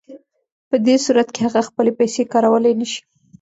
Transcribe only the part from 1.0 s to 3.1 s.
صورت کې هغه خپلې پیسې کارولی نشي